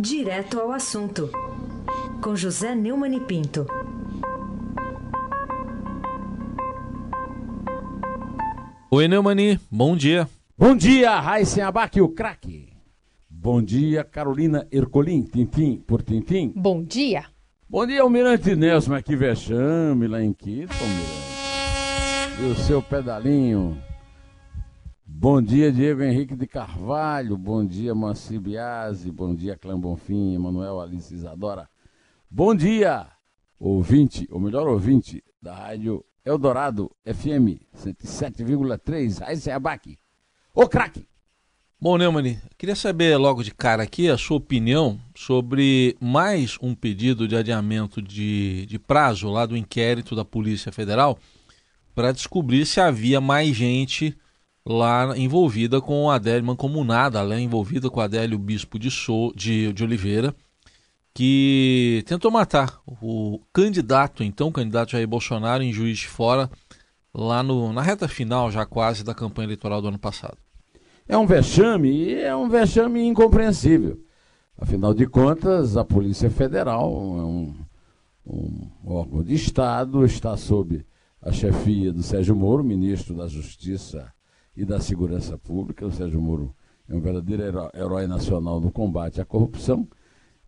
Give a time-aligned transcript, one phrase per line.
[0.00, 1.28] Direto ao assunto,
[2.22, 3.66] com José Neumann e Pinto.
[8.92, 10.28] Oi, Neumani, bom dia.
[10.56, 12.72] Bom dia, Raíssen Abac, o craque.
[13.28, 16.52] Bom dia, Carolina Ercolim, Tintim por Tintim.
[16.54, 17.24] Bom dia.
[17.68, 22.40] Bom dia, Almirante Nelson, mas que vexame lá em Quito, Almirante.
[22.40, 23.87] E o seu pedalinho.
[25.20, 27.36] Bom dia, Diego Henrique de Carvalho.
[27.36, 29.10] Bom dia, Moacir Biasi.
[29.10, 31.68] Bom dia, Clã Bonfim, Emanuel Alice Isadora.
[32.30, 33.04] Bom dia,
[33.58, 39.98] ouvinte, ou melhor ouvinte, da rádio Eldorado FM 107,3, Raíssa Abac.
[40.54, 41.08] Ô craque!
[41.80, 47.26] Bom, Neumani, queria saber logo de cara aqui a sua opinião sobre mais um pedido
[47.26, 51.18] de adiamento de, de prazo lá do inquérito da Polícia Federal
[51.92, 54.16] para descobrir se havia mais gente
[54.68, 59.72] lá envolvida com a Adélio Mancomunada, lá envolvida com a Adélio Bispo de, so, de,
[59.72, 60.34] de Oliveira,
[61.14, 66.50] que tentou matar o candidato, então candidato Jair Bolsonaro, em Juiz de Fora,
[67.14, 70.36] lá no, na reta final já quase da campanha eleitoral do ano passado.
[71.08, 73.98] É um vexame e é um vexame incompreensível.
[74.58, 77.54] Afinal de contas, a Polícia Federal é um,
[78.26, 80.84] um órgão de Estado, está sob
[81.22, 84.12] a chefia do Sérgio Moro, ministro da Justiça
[84.58, 85.86] e da Segurança Pública.
[85.86, 86.52] O Sérgio Moro
[86.88, 89.86] é um verdadeiro herói, nacional no combate à corrupção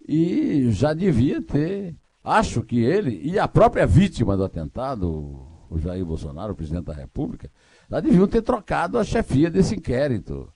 [0.07, 1.95] e já devia ter,
[2.25, 5.07] acho que ele e a própria vítima do atentado,
[5.71, 7.49] o Jair Bolsonaro, o presidente da República,
[7.89, 10.53] já deviam ter trocado a chefia desse inquérito.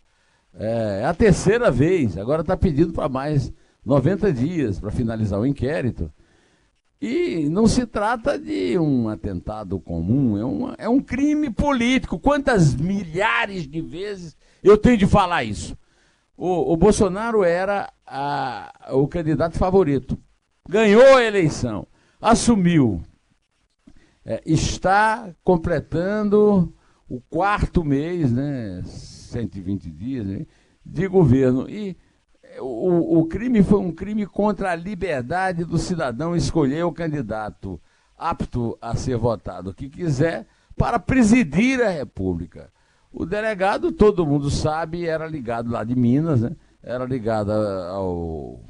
[0.53, 3.53] É, é a terceira vez, agora está pedindo para mais
[3.85, 6.11] 90 dias para finalizar o inquérito.
[7.07, 12.19] E não se trata de um atentado comum, é, uma, é um crime político.
[12.19, 15.77] Quantas milhares de vezes eu tenho de falar isso?
[16.35, 20.19] O, o Bolsonaro era a, o candidato favorito.
[20.67, 21.87] Ganhou a eleição,
[22.19, 23.03] assumiu.
[24.25, 26.75] É, está completando
[27.07, 30.47] o quarto mês, né, 120 dias, né,
[30.83, 31.69] de governo.
[31.69, 31.99] E
[32.61, 37.81] o, o crime foi um crime contra a liberdade do cidadão escolher o candidato
[38.17, 42.71] apto a ser votado que quiser para presidir a República.
[43.13, 46.57] O delegado, todo mundo sabe, era ligado lá de Minas, né?
[46.83, 48.61] era ligado ao,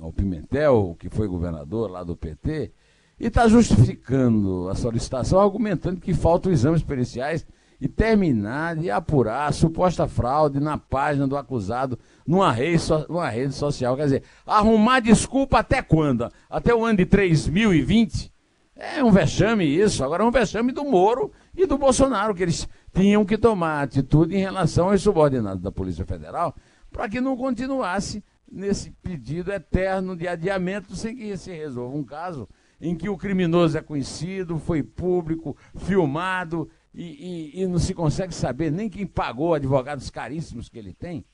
[0.00, 2.72] ao Pimentel, que foi governador lá do PT,
[3.18, 7.46] e está justificando a solicitação, argumentando que faltam exames periciais
[7.82, 13.28] e terminar de apurar a suposta fraude na página do acusado numa rede, so, numa
[13.28, 13.96] rede social.
[13.96, 16.28] Quer dizer, arrumar desculpa até quando?
[16.48, 18.32] Até o ano de 2020?
[18.76, 20.04] É um vexame isso.
[20.04, 24.36] Agora é um vexame do Moro e do Bolsonaro, que eles tinham que tomar atitude
[24.36, 26.54] em relação aos subordinados da Polícia Federal
[26.92, 32.48] para que não continuasse nesse pedido eterno de adiamento sem que se resolva um caso
[32.80, 38.34] em que o criminoso é conhecido, foi público, filmado e, e, e, não se consegue
[38.34, 41.24] saber nem quem pagou advogados caríssimos que ele tem.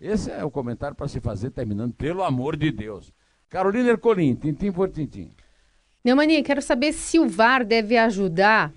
[0.00, 3.12] Esse é o comentário para se fazer, terminando, pelo amor de Deus.
[3.48, 5.30] Carolina Ercolim, tintim por tintim.
[6.04, 8.72] Neumani, quero saber se o VAR deve ajudar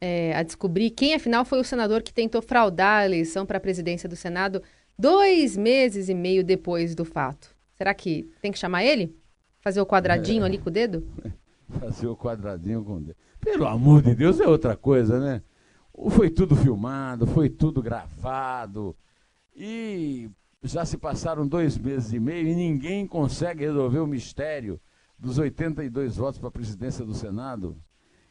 [0.00, 3.60] é, a descobrir quem, afinal, foi o senador que tentou fraudar a eleição para a
[3.60, 4.62] presidência do Senado
[4.98, 7.54] dois meses e meio depois do fato.
[7.74, 9.16] Será que tem que chamar ele?
[9.60, 10.46] Fazer o quadradinho é.
[10.46, 11.06] ali com o dedo?
[11.84, 13.16] Fazer o quadradinho com dedo.
[13.40, 15.42] Pelo amor de Deus, é outra coisa, né?
[16.10, 18.96] Foi tudo filmado, foi tudo gravado.
[19.54, 20.30] E
[20.62, 24.80] já se passaram dois meses e meio e ninguém consegue resolver o mistério
[25.18, 27.76] dos 82 votos para a presidência do Senado.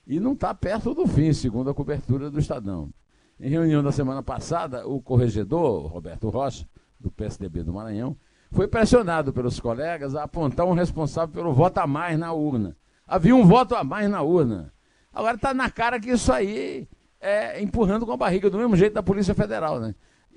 [0.08, 2.92] E não está perto do fim, segundo a cobertura do Estadão.
[3.40, 6.68] Em reunião da semana passada, o corregedor, Roberto Rocha,
[7.00, 8.18] do PSDB do Maranhão,
[8.52, 12.76] foi pressionado pelos colegas a apontar um responsável pelo voto a mais na urna.
[13.08, 14.74] Havia um voto a mais na urna.
[15.12, 16.88] Agora está na cara que isso aí
[17.20, 19.96] é empurrando com a barriga, do mesmo jeito da Polícia Federal, né?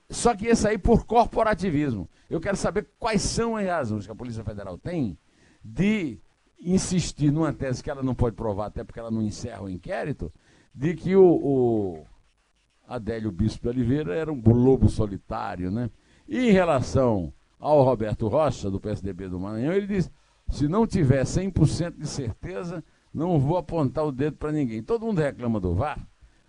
[0.09, 2.09] Só que esse aí por corporativismo.
[2.31, 5.18] Eu quero saber quais são as razões que a Polícia Federal tem
[5.65, 6.18] de
[6.60, 10.33] insistir numa tese que ela não pode provar, até porque ela não encerra o inquérito,
[10.74, 12.07] de que o, o
[12.86, 15.91] Adélio Bispo de Oliveira era um lobo solitário, né?
[16.28, 20.10] E em relação ao Roberto Rocha, do PSDB do Maranhão, ele diz:
[20.51, 24.83] se não tiver 100% de certeza, não vou apontar o dedo para ninguém.
[24.83, 26.07] Todo mundo reclama do VAR,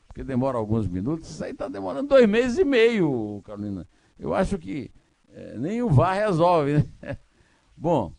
[0.08, 1.30] porque demora alguns minutos.
[1.30, 3.88] Isso aí está demorando dois meses e meio, Carolina.
[4.20, 4.92] Eu acho que
[5.30, 7.18] é, nem o VAR resolve, né?
[7.76, 8.14] Bom,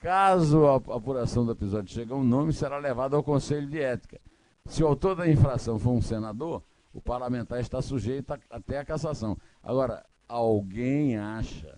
[0.00, 4.20] caso a apuração do episódio chegue a um nome, será levado ao Conselho de Ética.
[4.66, 6.62] Se o autor da infração for um senador,
[6.92, 9.36] o parlamentar está sujeito a, até a cassação.
[9.62, 11.73] Agora, alguém acha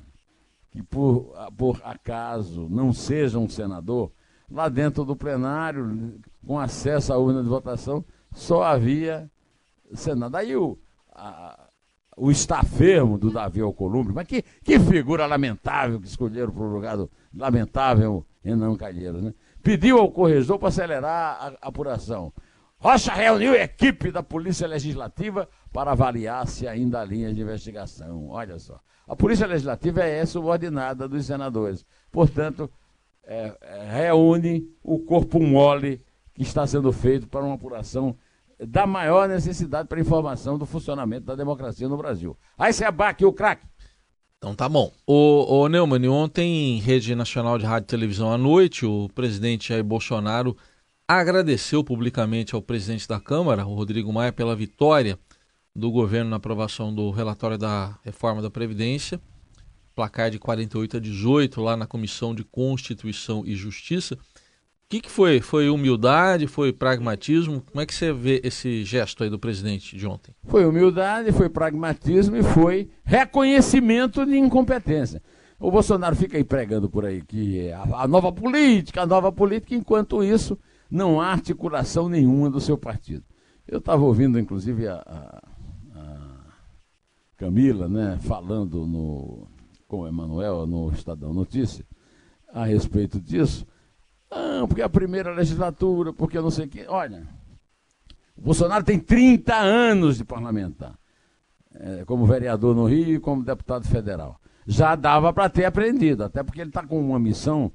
[0.77, 4.13] que por, por acaso não seja um senador,
[4.51, 9.31] lá dentro do plenário, com acesso à urna de votação, só havia
[9.95, 10.39] senador.
[10.39, 10.79] Aí o,
[11.15, 11.67] a,
[12.15, 16.99] o estafermo do Davi Alcolumbre, mas que, que figura lamentável que escolheram para o lugar
[16.99, 19.33] do lamentável Renan Calheiros, né?
[19.63, 22.31] Pediu ao corregedor para acelerar a apuração.
[22.79, 28.29] Rocha reuniu a equipe da Polícia Legislativa para avaliar se ainda há linhas de investigação.
[28.29, 28.79] Olha só.
[29.09, 31.87] A Polícia Legislativa é subordinada dos senadores.
[32.11, 32.71] Portanto,
[33.25, 36.03] é, é, reúne o corpo mole
[36.35, 38.17] que está sendo feito para uma apuração
[38.59, 42.37] da maior necessidade para informação do funcionamento da democracia no Brasil.
[42.57, 43.67] Aí você abaque o craque.
[44.39, 44.93] Então tá bom.
[45.07, 49.83] O, Neumann, ontem em Rede Nacional de Rádio e Televisão à noite, o presidente Jair
[49.83, 50.57] Bolsonaro
[51.09, 55.19] agradeceu publicamente ao presidente da Câmara, o Rodrigo Maia, pela vitória
[55.75, 59.21] do governo na aprovação do relatório da reforma da Previdência,
[59.95, 64.15] placar de 48 a 18 lá na Comissão de Constituição e Justiça.
[64.15, 65.41] O que, que foi?
[65.41, 66.47] Foi humildade?
[66.47, 67.61] Foi pragmatismo?
[67.61, 70.35] Como é que você vê esse gesto aí do presidente de ontem?
[70.45, 75.23] Foi humildade, foi pragmatismo e foi reconhecimento de incompetência.
[75.59, 79.75] O Bolsonaro fica aí pregando por aí que a, a nova política, a nova política,
[79.75, 80.59] enquanto isso
[80.91, 83.25] não há articulação nenhuma do seu partido.
[83.67, 85.43] Eu estava ouvindo, inclusive, a, a,
[85.99, 86.37] a,
[87.37, 89.49] Camila né, falando no,
[89.89, 91.85] com o Emanuel no Estadão Notícia
[92.53, 93.67] a respeito disso.
[94.31, 96.87] Não, porque é a primeira legislatura, porque não sei o quê.
[96.89, 97.27] Olha,
[98.37, 100.99] o Bolsonaro tem 30 anos de parlamentar,
[101.75, 104.41] é, como vereador no Rio e como deputado federal.
[104.67, 107.73] Já dava para ter aprendido, até porque ele está com uma missão,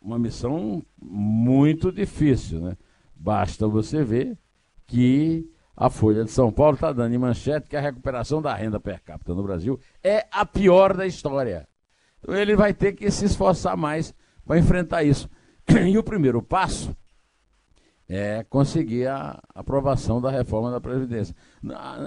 [0.00, 2.60] uma missão muito difícil.
[2.60, 2.76] Né?
[3.14, 4.38] Basta você ver
[4.86, 8.80] que a Folha de São Paulo está dando em manchete que a recuperação da renda
[8.80, 11.68] per capita no Brasil é a pior da história.
[12.18, 14.12] Então ele vai ter que se esforçar mais
[14.44, 15.28] para enfrentar isso.
[15.86, 16.96] E o primeiro passo
[18.08, 21.36] é conseguir a aprovação da reforma da Previdência.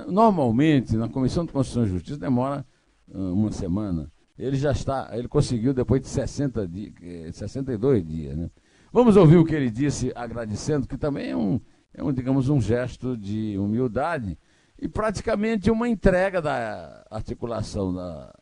[0.07, 2.65] Normalmente, na Comissão de Constituição e Justiça demora
[3.13, 4.11] ah, uma semana.
[4.41, 8.37] Ele já está, ele conseguiu depois de 60 dias, 62 dias.
[8.37, 8.49] Né?
[8.91, 11.59] Vamos ouvir o que ele disse agradecendo, que também é um,
[11.93, 14.37] é um, digamos, um gesto de humildade
[14.79, 18.33] e praticamente uma entrega da articulação da,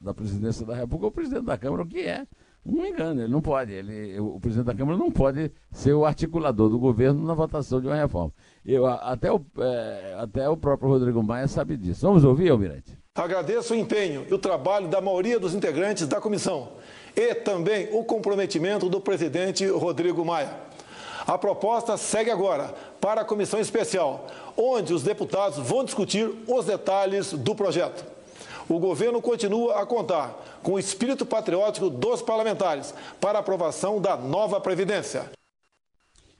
[0.00, 2.26] da presidência da República ao presidente da Câmara, o que é
[2.64, 3.72] não me engano, ele não pode.
[3.72, 7.86] Ele, o presidente da Câmara não pode ser o articulador do governo na votação de
[7.86, 8.32] uma reforma.
[8.64, 12.06] Eu, até, o, é, até o próprio Rodrigo Maia sabe disso.
[12.06, 12.98] Vamos ouvir, Almirante?
[13.18, 16.68] Agradeço o empenho e o trabalho da maioria dos integrantes da comissão
[17.16, 20.54] e também o comprometimento do presidente Rodrigo Maia.
[21.26, 24.26] A proposta segue agora para a comissão especial,
[24.56, 28.18] onde os deputados vão discutir os detalhes do projeto
[28.68, 34.60] o governo continua a contar com o espírito patriótico dos parlamentares para aprovação da nova
[34.60, 35.30] Previdência.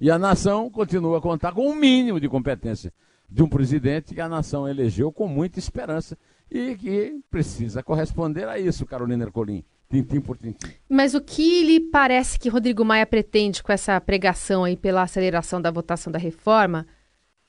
[0.01, 2.93] E a nação continua a contar com o um mínimo de competência
[3.29, 6.17] de um presidente que a nação elegeu com muita esperança
[6.51, 9.65] e que precisa corresponder a isso, Carolina Ercolim.
[9.91, 10.71] Tintim por tintim.
[10.89, 15.63] Mas o que lhe parece que Rodrigo Maia pretende com essa pregação aí pela aceleração
[15.63, 16.87] da votação da reforma?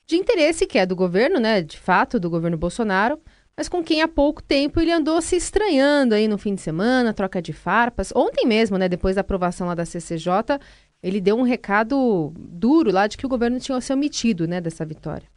[0.08, 1.62] De interesse que é do governo, né?
[1.62, 3.20] De fato, do governo Bolsonaro,
[3.60, 7.14] mas com quem há pouco tempo ele andou se estranhando aí no fim de semana,
[7.14, 8.10] troca de farpas.
[8.16, 10.32] Ontem mesmo, né, depois da aprovação lá da CCJ,
[11.04, 14.86] ele deu um recado duro lá de que o governo tinha se omitido, né, dessa
[14.86, 15.28] vitória.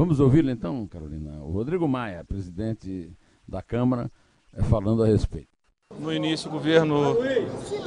[0.00, 1.42] Vamos ouvi-lo então, Carolina.
[1.42, 3.12] O Rodrigo Maia, presidente
[3.46, 4.10] da Câmara,
[4.54, 5.50] é, falando a respeito.
[5.98, 7.18] No início o governo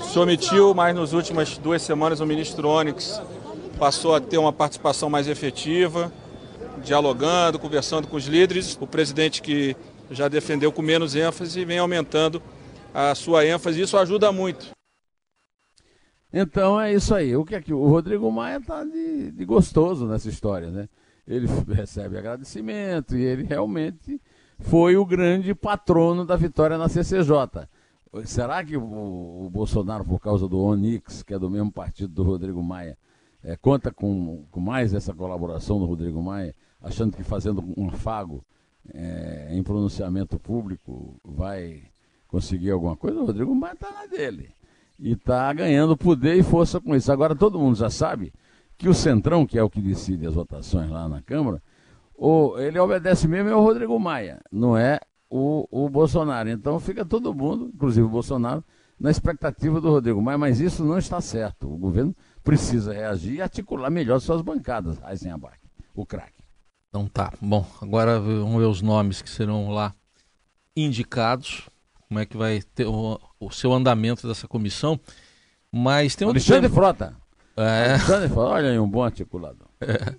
[0.03, 3.19] se omitiu, mas nas últimas duas semanas o ministro Onyx
[3.79, 6.13] passou a ter uma participação mais efetiva
[6.83, 8.77] dialogando, conversando com os líderes.
[8.79, 9.75] O presidente que
[10.11, 12.39] já defendeu com menos ênfase vem aumentando
[12.93, 13.81] a sua ênfase.
[13.81, 14.67] Isso ajuda muito.
[16.31, 17.35] Então é isso aí.
[17.35, 20.87] O que é que o Rodrigo Maia está de, de, gostoso nessa história, né?
[21.27, 24.21] Ele recebe agradecimento e ele realmente
[24.59, 27.67] foi o grande patrono da vitória na CCJ.
[28.25, 32.61] Será que o, Bolsonaro, por causa do Onix, que é do mesmo partido do Rodrigo
[32.61, 32.97] Maia,
[33.43, 38.45] é, conta com, com mais essa colaboração do Rodrigo Maia, achando que fazendo um afago
[38.93, 41.83] é, em pronunciamento público vai
[42.27, 43.19] conseguir alguma coisa?
[43.19, 44.51] O Rodrigo Maia está na dele.
[44.99, 47.11] E está ganhando poder e força com isso.
[47.11, 48.31] Agora todo mundo já sabe
[48.77, 51.61] que o Centrão, que é o que decide as votações lá na Câmara,
[52.15, 54.99] o, ele obedece mesmo ao Rodrigo Maia, não é
[55.29, 56.49] o, o Bolsonaro.
[56.49, 58.63] Então fica todo mundo, inclusive o Bolsonaro,
[58.99, 61.67] na expectativa do Rodrigo Maia, mas isso não está certo.
[61.71, 65.57] O governo precisa reagir e articular melhor suas bancadas, Eisenbach,
[65.95, 66.43] o craque.
[66.89, 69.93] Então tá, bom, agora vamos ver os nomes que serão lá
[70.75, 71.67] indicados.
[72.07, 74.99] como é que vai ter o, o seu andamento dessa comissão.
[75.71, 77.17] Mas tem outro Alexandre tema- Frota.
[77.55, 77.91] É.
[77.91, 79.67] Alexandre Frota, olha aí, um bom articulador.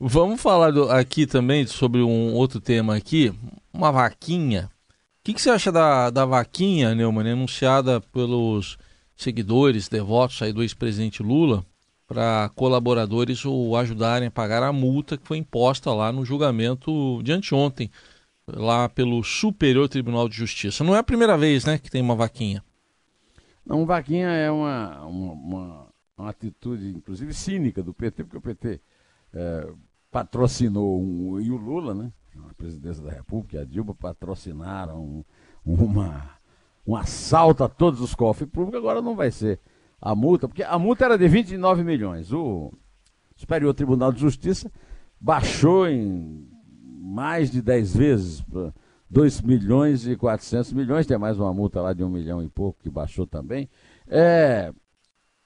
[0.00, 3.32] Vamos falar do- aqui também sobre um outro tema aqui,
[3.72, 4.70] uma vaquinha.
[4.90, 8.76] O que, que você acha da, da vaquinha, Neumann, anunciada pelos
[9.16, 11.64] seguidores, devotos aí do ex-presidente Lula,
[12.06, 17.32] para colaboradores o ajudarem a pagar a multa que foi imposta lá no julgamento de
[17.32, 17.90] anteontem,
[18.46, 20.84] lá pelo Superior Tribunal de Justiça.
[20.84, 22.62] Não é a primeira vez, né, que tem uma vaquinha.
[23.64, 28.80] Não, vaquinha é uma, uma, uma, uma atitude, inclusive, cínica do PT, porque o PT
[29.32, 29.72] é,
[30.10, 32.12] patrocinou, um, e o Lula, né,
[32.48, 35.24] a presidência da República a Dilma patrocinaram
[35.64, 36.30] um, uma,
[36.86, 39.60] um assalto a todos os cofres públicos, agora não vai ser
[40.00, 42.32] a multa, porque a multa era de 29 milhões.
[42.32, 42.72] O
[43.36, 44.70] Superior Tribunal de Justiça
[45.20, 46.48] baixou em
[47.00, 48.72] mais de 10 vezes para
[49.08, 52.82] 2 milhões e 400 milhões, tem mais uma multa lá de um milhão e pouco
[52.82, 53.68] que baixou também.
[54.06, 54.72] É,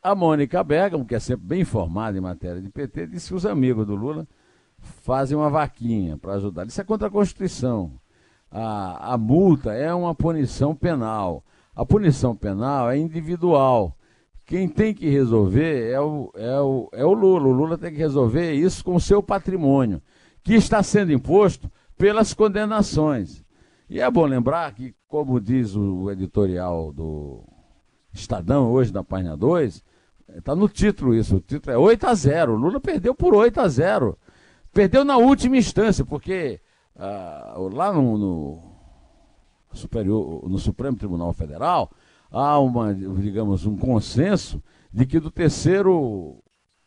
[0.09, 3.45] a Mônica Bergamo, que é sempre bem informada em matéria de PT, disse que os
[3.45, 4.27] amigos do Lula
[5.03, 6.67] fazem uma vaquinha para ajudar.
[6.67, 7.93] Isso é contra a Constituição.
[8.51, 11.45] A, a multa é uma punição penal.
[11.75, 13.95] A punição penal é individual.
[14.47, 17.47] Quem tem que resolver é o, é, o, é o Lula.
[17.47, 20.01] O Lula tem que resolver isso com o seu patrimônio,
[20.43, 23.45] que está sendo imposto pelas condenações.
[23.91, 27.45] E é bom lembrar que, como diz o editorial do
[28.13, 29.85] Estadão, hoje na página 2,
[30.37, 33.61] está no título isso, o título é 8 a 0 O Lula perdeu por 8
[33.61, 34.19] a 0
[34.73, 36.61] Perdeu na última instância, porque
[36.97, 38.63] ah, lá no, no
[39.73, 41.91] superior, no Supremo Tribunal Federal,
[42.31, 46.43] há uma, digamos, um consenso de que do terceiro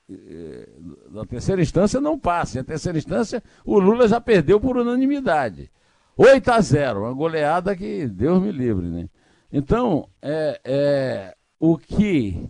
[0.09, 0.67] eh,
[1.11, 2.59] da terceira instância não passa.
[2.59, 5.71] Em terceira instância, o Lula já perdeu por unanimidade.
[6.17, 9.09] 8 a 0, uma goleada que Deus me livre, né?
[9.51, 12.49] Então, é, é, o que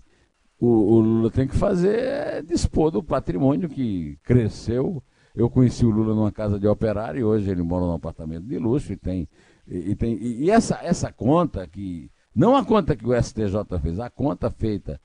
[0.61, 5.01] o, o Lula tem que fazer é dispor do patrimônio que cresceu.
[5.35, 8.59] Eu conheci o Lula numa casa de operário e hoje ele mora num apartamento de
[8.59, 9.27] luxo e tem.
[9.67, 12.11] E, e tem, e, e essa, essa conta que.
[12.33, 15.01] Não a conta que o STJ fez, a conta feita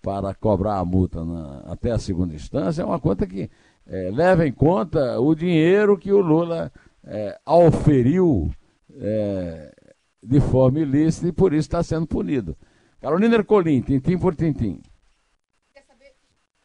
[0.00, 3.50] para cobrar a multa na, até a segunda instância é uma conta que
[3.86, 6.72] é, leva em conta o dinheiro que o Lula
[7.04, 8.50] é, auferiu
[8.94, 9.74] é,
[10.22, 12.56] de forma ilícita e por isso está sendo punido.
[13.00, 14.80] Carolina Ercolim, tintim por tintim.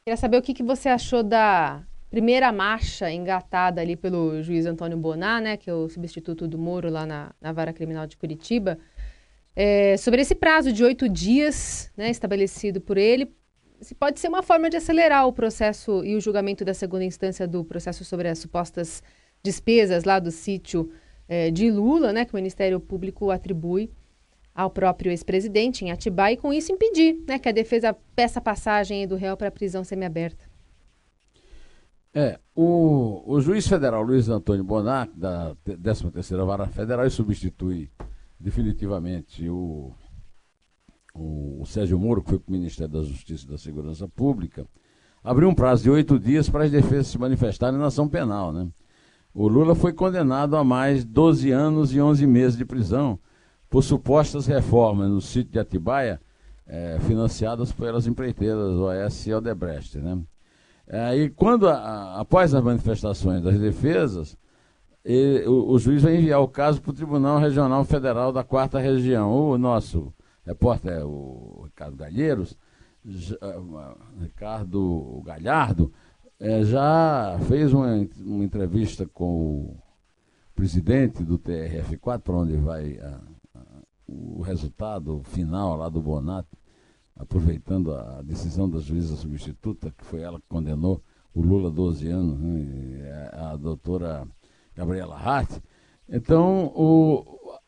[0.08, 4.96] Queria saber o que, que você achou da primeira marcha engatada ali pelo juiz Antônio
[4.96, 8.78] Bonar, né, que é o substituto do Moro lá na, na Vara Criminal de Curitiba,
[9.56, 13.34] é, sobre esse prazo de oito dias né, estabelecido por ele.
[13.82, 17.48] Se pode ser uma forma de acelerar o processo e o julgamento da segunda instância
[17.48, 19.02] do processo sobre as supostas
[19.42, 20.92] despesas lá do sítio
[21.28, 23.90] é, de Lula, né, que o Ministério Público atribui
[24.56, 29.06] ao próprio ex-presidente em Atibaia e com isso impedir né, que a defesa peça passagem
[29.06, 30.46] do réu para a prisão semiaberta.
[32.14, 37.92] É, o, o juiz federal Luiz Antônio Bonac, da 13ª Vara Federal, substitui
[38.40, 39.92] definitivamente o,
[41.14, 44.66] o, o Sérgio Moro, que foi para o Ministério da Justiça e da Segurança Pública,
[45.22, 48.54] abriu um prazo de oito dias para as defesas se manifestarem na ação penal.
[48.54, 48.66] Né?
[49.34, 53.20] O Lula foi condenado a mais 12 anos e 11 meses de prisão
[53.70, 56.22] por supostas reformas no sítio de Atibaia,
[56.68, 59.98] eh, financiadas pelas empreiteiras OS e Odebrecht.
[60.00, 60.20] Né?
[60.88, 64.38] É, e quando, a, após as manifestações das defesas,
[65.04, 68.80] ele, o, o, juiz vai enviar o caso para o Tribunal Regional Federal da Quarta
[68.80, 69.32] Região.
[69.32, 70.14] O nosso
[70.46, 72.58] repórter, o Ricardo Galheiros,
[73.04, 73.38] já,
[74.20, 75.92] Ricardo Galhardo,
[76.40, 79.78] é, já fez uma, uma, entrevista com o
[80.56, 83.22] presidente do TRF4, para onde vai a,
[84.08, 86.58] o resultado final lá do Bonato,
[87.16, 91.02] aproveitando a decisão da juíza substituta, que foi ela que condenou
[91.34, 94.28] o Lula a 12 anos, né, a doutora
[94.76, 95.60] Gabriela Hart.
[96.08, 97.60] Então, o,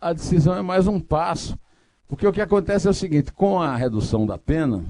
[0.00, 1.58] a decisão é mais um passo,
[2.06, 4.84] porque o que acontece é o seguinte: com a redução da pena,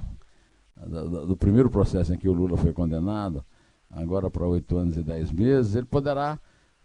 [0.76, 3.45] do, do primeiro processo em que o Lula foi condenado,
[3.91, 6.38] agora para oito anos e dez meses, ele poderá,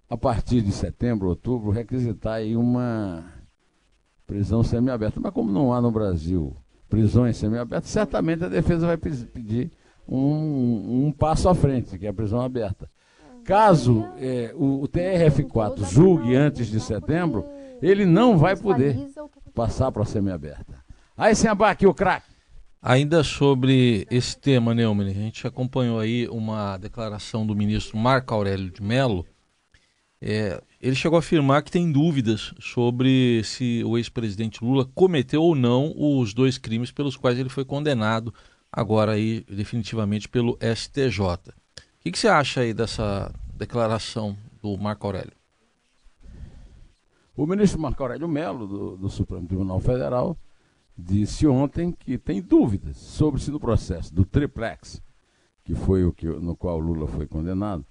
[0.09, 3.38] a partir de setembro, outubro, requisitar aí uma
[4.29, 5.19] prisão semiaberta.
[5.19, 6.55] Mas como não há no Brasil
[6.87, 9.71] prisões semiabertas, certamente a defesa vai pedir
[10.07, 12.87] um, um, passo à frente, que é a prisão aberta.
[13.43, 17.43] Caso é, o, o TRF4 julgue antes de setembro,
[17.81, 18.95] ele não vai poder
[19.55, 20.75] passar para a semiaberta.
[21.17, 22.29] Aí sem aqui o craque.
[22.81, 28.71] Ainda sobre esse tema, Neumann, a gente acompanhou aí uma declaração do ministro Marco Aurélio
[28.71, 29.25] de Mello,
[30.21, 35.53] é, ele chegou a afirmar que tem dúvidas sobre se o ex-presidente Lula cometeu ou
[35.53, 38.33] não os dois crimes pelos quais ele foi condenado
[38.71, 41.19] agora aí definitivamente pelo STJ.
[41.19, 45.33] O que, que você acha aí dessa declaração do Marco Aurélio?
[47.35, 50.37] O ministro Marco Aurélio Melo, do, do Supremo Tribunal Federal,
[50.97, 55.01] disse ontem que tem dúvidas sobre se no processo do triplex,
[55.63, 57.85] que foi o que, no qual Lula foi condenado,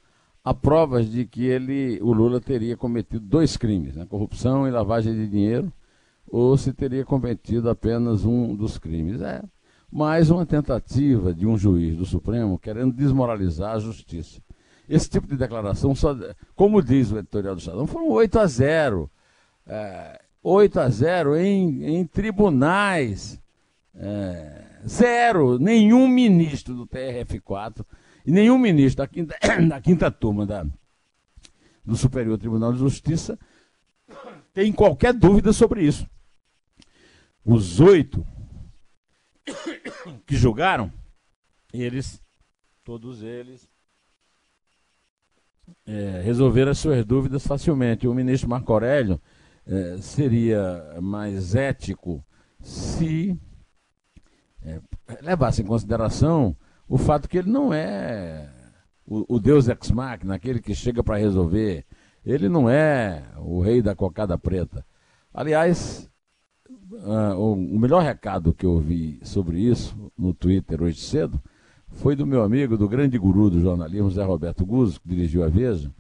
[0.49, 5.13] há provas de que ele, o Lula teria cometido dois crimes, né, corrupção e lavagem
[5.15, 5.71] de dinheiro,
[6.27, 9.21] ou se teria cometido apenas um dos crimes.
[9.21, 9.43] É
[9.93, 14.41] mais uma tentativa de um juiz do Supremo querendo desmoralizar a justiça.
[14.89, 16.17] Esse tipo de declaração, só,
[16.57, 19.11] como diz o editorial do Estadão, foram 8 a 0.
[19.67, 23.39] É, 8 a 0 em, em tribunais.
[23.95, 25.59] É, zero.
[25.59, 27.85] Nenhum ministro do TRF4
[28.29, 29.35] e nenhum ministro da quinta,
[29.67, 30.67] da quinta turma da,
[31.83, 33.39] do Superior Tribunal de Justiça
[34.53, 36.07] tem qualquer dúvida sobre isso.
[37.43, 38.23] Os oito
[40.27, 40.93] que julgaram,
[41.73, 42.23] eles,
[42.85, 43.67] todos eles,
[45.87, 48.07] é, resolveram as suas dúvidas facilmente.
[48.07, 49.19] O ministro Marco Aurélio
[49.67, 52.23] é, seria mais ético
[52.61, 53.41] se
[54.63, 54.83] é,
[55.23, 56.55] levasse em consideração
[56.89, 58.49] o fato que ele não é
[59.09, 61.85] o, o Deus ex machina, aquele que chega para resolver.
[62.25, 64.85] Ele não é o rei da cocada preta.
[65.33, 66.11] Aliás,
[66.69, 71.41] uh, o, o melhor recado que eu vi sobre isso no Twitter hoje cedo
[71.93, 75.49] foi do meu amigo, do grande guru do jornalismo, Zé Roberto Guzzo, que dirigiu a
[75.49, 75.91] Veja,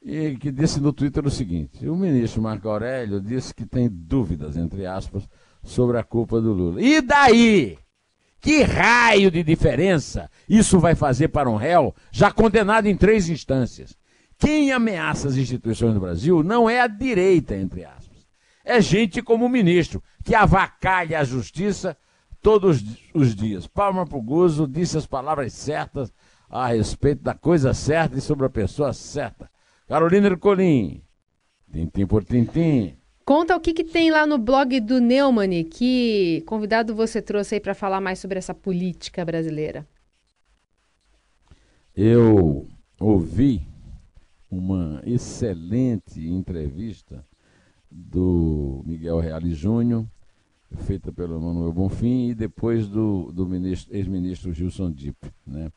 [0.00, 4.56] e que disse no Twitter o seguinte: o ministro Marco Aurélio disse que tem dúvidas,
[4.56, 5.28] entre aspas,
[5.62, 6.80] sobre a culpa do Lula.
[6.80, 7.76] E daí?
[8.40, 13.96] Que raio de diferença isso vai fazer para um réu já condenado em três instâncias?
[14.38, 18.26] Quem ameaça as instituições do Brasil não é a direita, entre aspas.
[18.64, 21.96] É gente como o ministro, que avacalha a justiça
[22.40, 23.66] todos os dias.
[23.66, 26.12] Palma pro Guzo disse as palavras certas
[26.48, 29.50] a respeito da coisa certa e sobre a pessoa certa.
[29.88, 31.02] Carolina Ercolim,
[31.72, 32.97] tintim por tintim.
[33.28, 37.60] Conta o que, que tem lá no blog do Neumann, que convidado você trouxe aí
[37.60, 39.86] para falar mais sobre essa política brasileira.
[41.94, 42.66] Eu
[42.98, 43.60] ouvi
[44.50, 47.22] uma excelente entrevista
[47.90, 50.06] do Miguel Reale Júnior,
[50.86, 53.46] feita pelo Manuel Bonfim, e depois do, do
[53.90, 55.18] ex-ministro Gilson Dipp.
[55.46, 55.70] Né?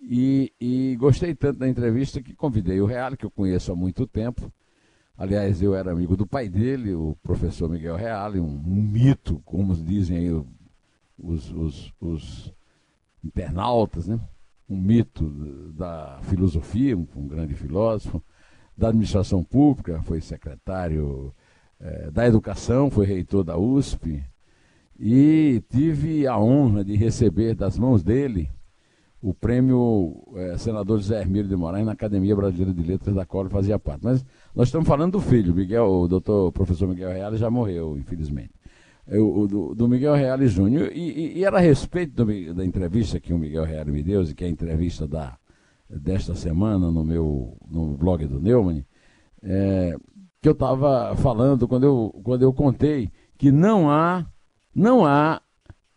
[0.00, 4.08] E, e, gostei tanto da entrevista que convidei o Reale, que eu conheço há muito
[4.08, 4.52] tempo,
[5.16, 10.16] Aliás, eu era amigo do pai dele, o professor Miguel Reale, um, mito, como dizem
[10.18, 10.44] aí
[11.16, 12.54] os, os, os,
[13.22, 14.18] internautas, né?
[14.68, 15.24] um mito
[15.72, 18.20] da filosofia, um, grande filósofo,
[18.76, 21.32] da administração pública, foi secretário
[21.80, 24.24] eh, da educação, foi reitor da USP,
[24.98, 28.50] e tive a honra de receber das mãos dele
[29.24, 33.48] o prêmio é, senador José Hermílio de Moraes na Academia Brasileira de Letras, da qual
[33.48, 34.04] fazia parte.
[34.04, 34.22] Mas
[34.54, 38.52] nós estamos falando do filho, Miguel, o doutor professor Miguel Reale já morreu, infelizmente.
[39.06, 42.64] Eu, o, do, do, Miguel Reale Júnior, e, e, e, era a respeito do, da
[42.64, 45.36] entrevista que o Miguel Reale me deu, e que é a entrevista da,
[45.90, 48.84] desta semana no meu no blog do Neumann,
[49.42, 49.96] é,
[50.40, 54.24] que eu estava falando quando eu, quando eu contei que não há,
[54.74, 55.42] não há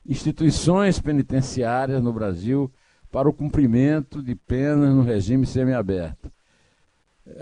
[0.06, 2.72] instituições penitenciárias no Brasil
[3.12, 6.32] para o cumprimento de penas no regime semiaberto.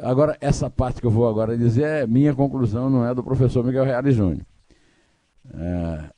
[0.01, 3.63] Agora, essa parte que eu vou agora dizer é minha conclusão, não é do professor
[3.63, 4.45] Miguel Reale Júnior.
[5.53, 6.09] É,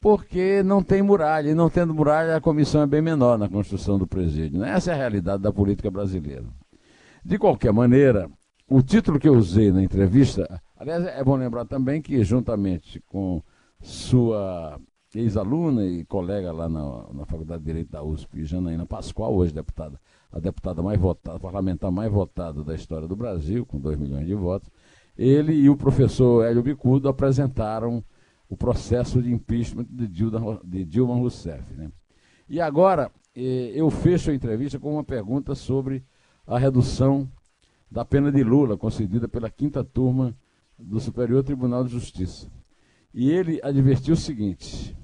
[0.00, 3.98] porque não tem muralha, e não tendo muralha, a comissão é bem menor na construção
[3.98, 4.60] do presídio.
[4.60, 4.70] Né?
[4.70, 6.44] Essa é a realidade da política brasileira.
[7.24, 8.30] De qualquer maneira,
[8.68, 13.42] o título que eu usei na entrevista, aliás, é bom lembrar também que, juntamente com
[13.80, 14.80] sua
[15.14, 20.00] ex-aluna e colega lá na, na Faculdade de Direito da USP, Janaína Pascoal, hoje deputada,
[20.36, 24.34] a deputada mais votada, parlamentar mais votada da história do Brasil, com 2 milhões de
[24.34, 24.70] votos,
[25.16, 28.04] ele e o professor Hélio Bicudo apresentaram
[28.46, 31.72] o processo de impeachment de Dilma, de Dilma Rousseff.
[31.72, 31.90] Né?
[32.46, 36.04] E agora eh, eu fecho a entrevista com uma pergunta sobre
[36.46, 37.26] a redução
[37.90, 40.36] da pena de Lula, concedida pela quinta turma
[40.78, 42.46] do Superior Tribunal de Justiça.
[43.14, 44.94] E ele advertiu o seguinte: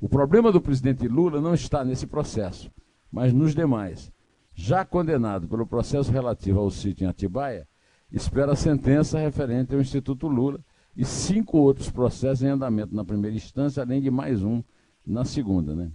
[0.00, 2.70] o problema do presidente Lula não está nesse processo,
[3.12, 4.10] mas nos demais.
[4.58, 7.68] Já condenado pelo processo relativo ao sítio em Atibaia,
[8.10, 10.64] espera a sentença referente ao Instituto Lula
[10.96, 14.64] e cinco outros processos em andamento na primeira instância, além de mais um
[15.06, 15.76] na segunda.
[15.76, 15.92] Né?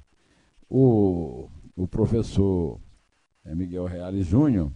[0.70, 2.80] O, o professor
[3.44, 4.72] eh, Miguel Reale Júnior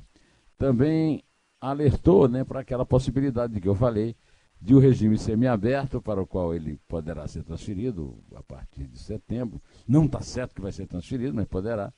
[0.58, 1.24] também
[1.62, 4.16] alertou né, para aquela possibilidade de que eu falei
[4.60, 8.98] de o um regime semiaberto, para o qual ele poderá ser transferido a partir de
[8.98, 9.62] setembro.
[9.88, 11.94] Não está certo que vai ser transferido, mas poderá.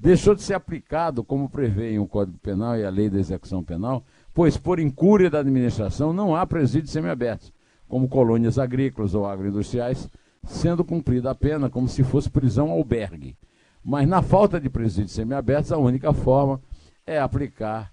[0.00, 4.02] Deixou de ser aplicado, como prevê o Código Penal e a Lei da Execução Penal,
[4.32, 7.52] pois, por incúria da administração, não há presídios semiabertos,
[7.86, 10.08] como colônias agrícolas ou agroindustriais,
[10.42, 13.36] sendo cumprida a pena como se fosse prisão albergue.
[13.84, 16.62] Mas, na falta de presídios semiabertos, a única forma
[17.06, 17.92] é aplicar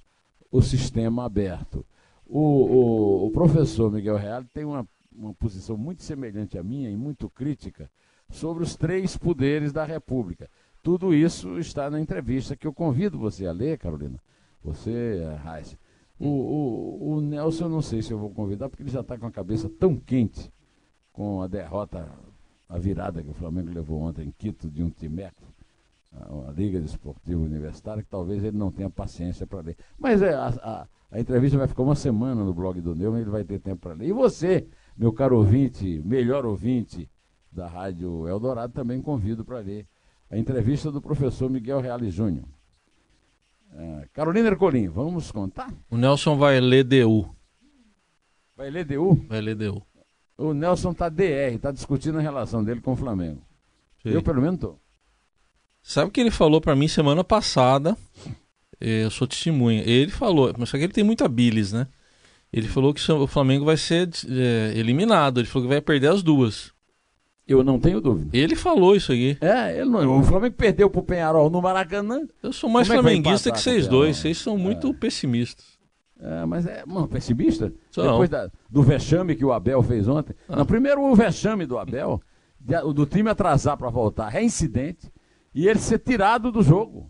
[0.49, 1.85] o sistema aberto.
[2.25, 6.95] O, o, o professor Miguel Real tem uma, uma posição muito semelhante à minha e
[6.95, 7.89] muito crítica
[8.29, 10.49] sobre os três poderes da República.
[10.81, 14.19] Tudo isso está na entrevista que eu convido você a ler, Carolina.
[14.63, 15.77] Você, Raiz.
[16.19, 19.17] O, o, o Nelson, eu não sei se eu vou convidar, porque ele já está
[19.17, 20.51] com a cabeça tão quente
[21.11, 22.09] com a derrota,
[22.67, 25.43] a virada que o Flamengo levou ontem em Quito de um Timeco,
[26.11, 29.77] a, a Liga Desportiva Universitária, que talvez ele não tenha paciência para ler.
[29.99, 33.29] Mas é, a, a a entrevista vai ficar uma semana no blog do Neumann, ele
[33.29, 34.07] vai ter tempo para ler.
[34.07, 37.09] E você, meu caro ouvinte, melhor ouvinte
[37.49, 39.87] da Rádio Eldorado, também convido para ler
[40.29, 42.45] a entrevista do professor Miguel Reale Júnior.
[43.73, 45.71] É, Carolina Ercolim, vamos contar?
[45.89, 47.29] O Nelson vai ler DU.
[48.55, 49.15] Vai ler DU?
[49.27, 49.81] Vai ler DU.
[50.37, 53.41] O Nelson tá DR, está discutindo a relação dele com o Flamengo.
[54.03, 54.09] Sim.
[54.09, 54.79] Eu, pelo menos, estou.
[55.81, 57.97] Sabe o que ele falou para mim semana passada?
[58.79, 59.81] Eu sou testemunha.
[59.83, 61.87] Ele falou, mas só que ele tem muita bilis, né?
[62.51, 65.39] Ele falou que o Flamengo vai ser é, eliminado.
[65.39, 66.71] Ele falou que vai perder as duas.
[67.47, 68.35] Eu não tenho dúvida.
[68.35, 69.37] Ele falou isso aqui.
[69.39, 72.27] É, ele não, o Flamengo perdeu pro Penharol no Maracanã.
[72.43, 74.17] Eu sou mais Como flamenguista é que, que vocês dois.
[74.17, 74.93] Vocês são muito é.
[74.93, 75.77] pessimistas.
[76.19, 77.71] É, mas é, mano, pessimista?
[77.91, 78.03] São.
[78.03, 80.35] Depois da, do vexame que o Abel fez ontem.
[80.49, 80.57] Ah.
[80.57, 82.21] Não, primeiro o vexame do Abel,
[82.93, 85.11] do time atrasar para voltar, reincidente,
[85.53, 87.09] e ele ser tirado do jogo.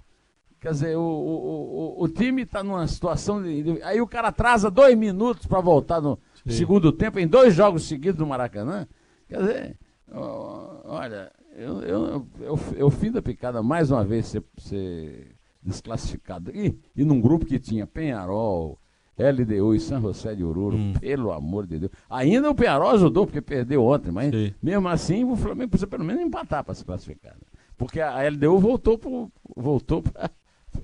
[0.59, 3.41] Quer dizer, o, o, o, o time está numa situação.
[3.41, 6.51] De, aí o cara atrasa dois minutos para voltar no Sim.
[6.51, 8.87] segundo tempo, em dois jogos seguidos no Maracanã.
[9.29, 9.79] Quer dizer,
[10.13, 16.51] olha, eu, eu, eu, eu fim da picada mais uma vez ser, ser desclassificado.
[16.51, 18.79] E, e num grupo que tinha Penharol,
[19.17, 20.93] LDU e São José de Oruro, hum.
[20.99, 21.91] pelo amor de Deus.
[22.09, 24.53] Ainda o Penharol ajudou, porque perdeu ontem, mas Sim.
[24.61, 27.33] mesmo assim o Flamengo precisa pelo menos empatar para se classificar.
[27.33, 27.41] Né?
[27.75, 29.09] Porque a LDU voltou para
[29.55, 30.03] voltou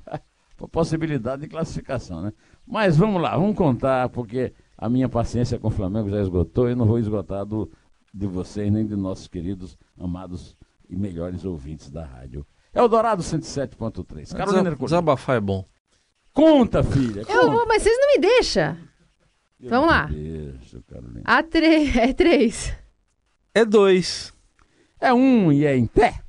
[0.07, 2.33] a possibilidade de classificação, né?
[2.65, 6.75] Mas vamos lá, vamos contar, porque a minha paciência com o Flamengo já esgotou e
[6.75, 7.69] não vou esgotar do,
[8.13, 10.55] de vocês nem de nossos queridos, amados
[10.89, 12.45] e melhores ouvintes da rádio.
[12.73, 14.35] Eldorado 107.3.
[14.35, 15.65] Carolina Desab Desabafar é bom.
[16.31, 17.25] Conta, filha.
[17.25, 17.37] Conta.
[17.37, 18.77] Eu vou, mas vocês não me deixam.
[19.59, 20.05] Eu Vamos lá.
[20.05, 21.21] Deixo, Carolina.
[21.23, 22.73] A tre é três.
[23.53, 24.33] É dois.
[24.99, 26.22] É um e é em pé.